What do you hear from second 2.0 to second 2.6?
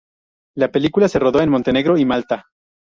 Malta.